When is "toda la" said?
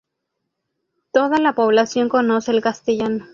1.11-1.53